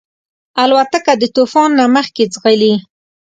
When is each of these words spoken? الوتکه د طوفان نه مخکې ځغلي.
الوتکه 0.63 1.13
د 1.21 1.23
طوفان 1.35 1.69
نه 1.79 1.85
مخکې 1.95 2.23
ځغلي. 2.33 2.73